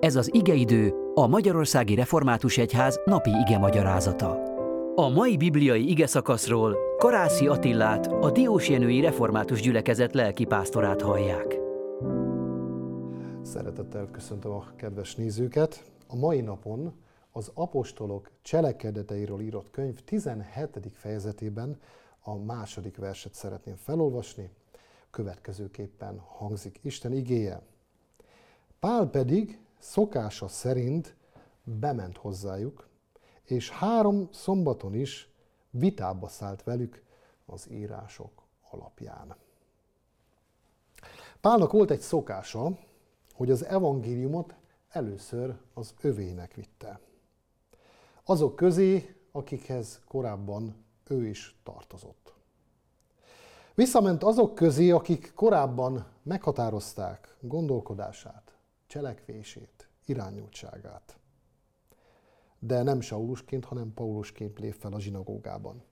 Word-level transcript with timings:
Ez 0.00 0.16
az 0.16 0.34
igeidő, 0.34 1.12
a 1.14 1.26
Magyarországi 1.26 1.94
Református 1.94 2.58
Egyház 2.58 3.00
napi 3.04 3.30
ige 3.30 3.58
magyarázata. 3.58 4.42
A 4.94 5.08
mai 5.08 5.36
bibliai 5.36 5.90
ige 5.90 6.06
szakaszról 6.06 6.76
Karászi 6.98 7.46
Attillát, 7.46 8.06
a 8.06 8.30
Diósjenői 8.30 9.00
Református 9.00 9.60
Gyülekezet 9.60 10.14
lelkipásztorát 10.14 11.02
hallják. 11.02 11.58
Szeretettel 13.42 14.08
köszöntöm 14.10 14.52
a 14.52 14.64
kedves 14.76 15.14
nézőket. 15.14 15.84
A 16.06 16.16
mai 16.16 16.40
napon 16.40 16.92
az 17.32 17.50
apostolok 17.54 18.30
cselekedeteiről 18.42 19.40
írott 19.40 19.70
könyv 19.70 20.00
17. 20.04 20.68
fejezetében 20.92 21.80
a 22.20 22.36
második 22.36 22.96
verset 22.96 23.34
szeretném 23.34 23.76
felolvasni. 23.76 24.50
Következőképpen 25.10 26.18
hangzik 26.18 26.78
Isten 26.82 27.12
igéje. 27.12 27.62
Pál 28.80 29.06
pedig 29.06 29.58
szokása 29.78 30.48
szerint 30.48 31.16
bement 31.64 32.16
hozzájuk, 32.16 32.88
és 33.44 33.70
három 33.70 34.28
szombaton 34.32 34.94
is 34.94 35.32
vitába 35.70 36.28
szállt 36.28 36.62
velük 36.62 37.02
az 37.46 37.70
írások 37.70 38.42
alapján. 38.70 39.36
Pálnak 41.40 41.72
volt 41.72 41.90
egy 41.90 42.00
szokása, 42.00 42.78
hogy 43.32 43.50
az 43.50 43.64
evangéliumot 43.64 44.54
először 44.88 45.58
az 45.74 45.94
övének 46.00 46.54
vitte. 46.54 47.00
Azok 48.24 48.56
közé, 48.56 49.16
akikhez 49.32 50.00
korábban 50.06 50.84
ő 51.08 51.26
is 51.26 51.58
tartozott. 51.62 52.34
Visszament 53.74 54.22
azok 54.22 54.54
közé, 54.54 54.90
akik 54.90 55.32
korábban 55.34 56.06
meghatározták 56.22 57.36
gondolkodását, 57.40 58.57
cselekvését, 58.88 59.88
irányultságát. 60.04 61.18
De 62.58 62.82
nem 62.82 63.00
Saulusként, 63.00 63.64
hanem 63.64 63.94
Paulusként 63.94 64.58
lép 64.58 64.74
fel 64.74 64.92
a 64.92 65.00
zsinagógában. 65.00 65.82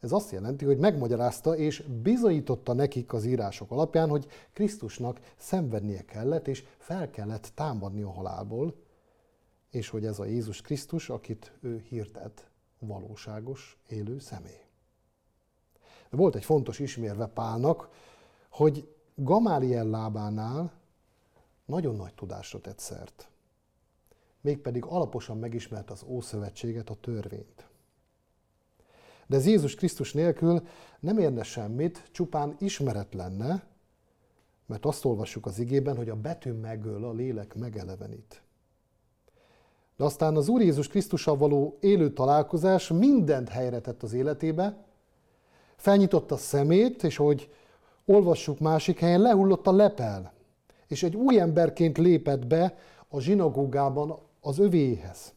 Ez 0.00 0.12
azt 0.12 0.30
jelenti, 0.30 0.64
hogy 0.64 0.78
megmagyarázta 0.78 1.56
és 1.56 1.82
bizonyította 2.02 2.72
nekik 2.72 3.12
az 3.12 3.24
írások 3.24 3.70
alapján, 3.70 4.08
hogy 4.08 4.26
Krisztusnak 4.52 5.20
szenvednie 5.36 6.04
kellett, 6.04 6.48
és 6.48 6.64
fel 6.78 7.10
kellett 7.10 7.52
támadni 7.54 8.02
a 8.02 8.10
halálból, 8.10 8.74
és 9.70 9.88
hogy 9.88 10.04
ez 10.06 10.18
a 10.18 10.24
Jézus 10.24 10.60
Krisztus, 10.60 11.10
akit 11.10 11.52
ő 11.60 11.78
hirdet, 11.88 12.50
valóságos, 12.78 13.78
élő 13.88 14.18
személy. 14.18 14.60
De 16.10 16.16
volt 16.16 16.34
egy 16.34 16.44
fontos 16.44 16.78
ismérve 16.78 17.26
Pálnak, 17.26 17.88
hogy 18.50 18.94
Gamáliel 19.14 19.86
lábánál 19.86 20.75
nagyon 21.66 21.96
nagy 21.96 22.14
tudásra 22.14 22.60
tett 22.60 22.78
szert. 22.78 23.30
Mégpedig 24.40 24.84
alaposan 24.84 25.38
megismert 25.38 25.90
az 25.90 26.02
Ószövetséget, 26.02 26.90
a 26.90 26.94
törvényt. 26.94 27.68
De 29.26 29.36
ez 29.36 29.46
Jézus 29.46 29.74
Krisztus 29.74 30.12
nélkül 30.12 30.66
nem 31.00 31.18
érne 31.18 31.42
semmit, 31.42 32.08
csupán 32.12 32.56
ismeret 32.58 33.14
lenne, 33.14 33.66
mert 34.66 34.86
azt 34.86 35.04
olvassuk 35.04 35.46
az 35.46 35.58
igében, 35.58 35.96
hogy 35.96 36.08
a 36.08 36.16
betű 36.16 36.52
megöl, 36.52 37.04
a 37.04 37.12
lélek 37.12 37.54
megelevenít. 37.54 38.42
De 39.96 40.04
aztán 40.04 40.36
az 40.36 40.48
Úr 40.48 40.60
Jézus 40.60 40.88
Krisztussal 40.88 41.36
való 41.36 41.78
élő 41.80 42.12
találkozás 42.12 42.88
mindent 42.88 43.48
helyre 43.48 43.80
tett 43.80 44.02
az 44.02 44.12
életébe, 44.12 44.84
felnyitotta 45.76 46.34
a 46.34 46.38
szemét, 46.38 47.02
és 47.02 47.16
hogy 47.16 47.50
olvassuk 48.04 48.58
másik 48.58 48.98
helyen, 48.98 49.20
lehullott 49.20 49.66
a 49.66 49.72
lepel, 49.72 50.32
és 50.86 51.02
egy 51.02 51.16
új 51.16 51.40
emberként 51.40 51.98
lépett 51.98 52.46
be 52.46 52.78
a 53.08 53.20
zsinagógában 53.20 54.18
az 54.40 54.58
övéhez. 54.58 55.34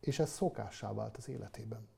És 0.00 0.18
ez 0.18 0.30
szokássá 0.30 0.92
vált 0.92 1.16
az 1.16 1.28
életében. 1.28 1.88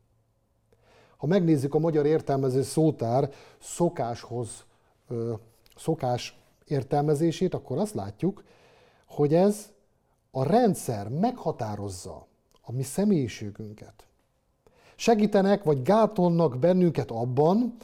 Ha 1.16 1.26
megnézzük 1.26 1.74
a 1.74 1.78
magyar 1.78 2.06
értelmező 2.06 2.62
szótár 2.62 3.30
szokáshoz, 3.58 4.64
szokás 5.76 6.40
értelmezését, 6.64 7.54
akkor 7.54 7.78
azt 7.78 7.94
látjuk, 7.94 8.44
hogy 9.06 9.34
ez 9.34 9.70
a 10.30 10.44
rendszer 10.44 11.08
meghatározza 11.08 12.26
a 12.60 12.72
mi 12.72 12.82
személyiségünket. 12.82 14.06
Segítenek 14.96 15.62
vagy 15.62 15.82
gátolnak 15.82 16.58
bennünket 16.58 17.10
abban, 17.10 17.76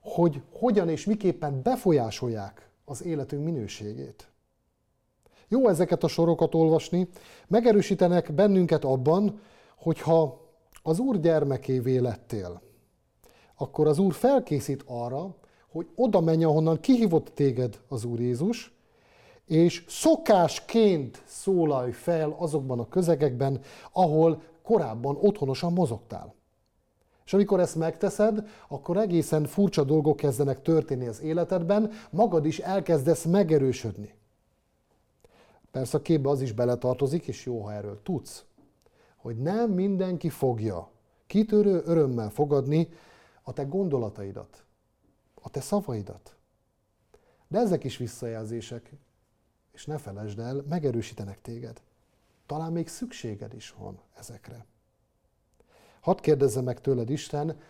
hogy 0.00 0.42
hogyan 0.52 0.88
és 0.88 1.04
miképpen 1.04 1.62
befolyásolják 1.62 2.68
az 2.84 3.04
életünk 3.04 3.44
minőségét. 3.44 4.28
Jó 5.48 5.68
ezeket 5.68 6.04
a 6.04 6.08
sorokat 6.08 6.54
olvasni, 6.54 7.08
megerősítenek 7.46 8.32
bennünket 8.32 8.84
abban, 8.84 9.40
hogyha 9.78 10.40
az 10.82 10.98
Úr 10.98 11.20
gyermekévé 11.20 11.96
lettél, 11.96 12.62
akkor 13.56 13.86
az 13.86 13.98
Úr 13.98 14.12
felkészít 14.12 14.84
arra, 14.86 15.36
hogy 15.68 15.88
oda 15.94 16.20
menj, 16.20 16.44
ahonnan 16.44 16.80
kihívott 16.80 17.28
téged 17.34 17.80
az 17.88 18.04
Úr 18.04 18.20
Jézus, 18.20 18.72
és 19.46 19.84
szokásként 19.88 21.22
szólalj 21.26 21.92
fel 21.92 22.34
azokban 22.38 22.78
a 22.78 22.88
közegekben, 22.88 23.60
ahol 23.92 24.42
korábban 24.62 25.16
otthonosan 25.20 25.72
mozogtál. 25.72 26.34
És 27.24 27.32
amikor 27.32 27.60
ezt 27.60 27.76
megteszed, 27.76 28.48
akkor 28.68 28.96
egészen 28.96 29.44
furcsa 29.44 29.84
dolgok 29.84 30.16
kezdenek 30.16 30.62
történni 30.62 31.06
az 31.06 31.20
életedben, 31.20 31.90
magad 32.10 32.46
is 32.46 32.58
elkezdesz 32.58 33.24
megerősödni. 33.24 34.14
Persze 35.70 35.96
a 35.96 36.02
képbe 36.02 36.28
az 36.28 36.40
is 36.40 36.52
beletartozik, 36.52 37.26
és 37.26 37.44
jó, 37.44 37.60
ha 37.60 37.72
erről 37.72 38.00
tudsz, 38.02 38.44
hogy 39.16 39.36
nem 39.36 39.70
mindenki 39.70 40.28
fogja 40.28 40.90
kitörő 41.26 41.82
örömmel 41.84 42.30
fogadni 42.30 42.88
a 43.42 43.52
te 43.52 43.62
gondolataidat, 43.62 44.64
a 45.34 45.50
te 45.50 45.60
szavaidat. 45.60 46.36
De 47.48 47.58
ezek 47.58 47.84
is 47.84 47.96
visszajelzések, 47.96 48.92
és 49.72 49.86
ne 49.86 49.98
felejtsd 49.98 50.38
el, 50.38 50.64
megerősítenek 50.68 51.40
téged. 51.40 51.82
Talán 52.46 52.72
még 52.72 52.88
szükséged 52.88 53.54
is 53.54 53.74
van 53.78 54.00
ezekre. 54.18 54.66
Hadd 56.04 56.20
kérdezze 56.20 56.60
meg 56.60 56.80
tőled 56.80 57.10
Isten, 57.10 57.60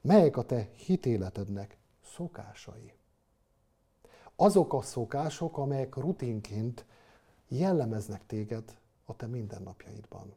melyek 0.00 0.36
a 0.36 0.42
te 0.42 0.68
hitéletednek 0.76 1.78
szokásai? 2.02 2.92
Azok 4.36 4.72
a 4.72 4.82
szokások, 4.82 5.58
amelyek 5.58 5.96
rutinként 5.96 6.84
jellemeznek 7.48 8.26
téged 8.26 8.78
a 9.04 9.16
te 9.16 9.26
mindennapjaidban. 9.26 10.34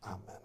Amen. 0.00 0.40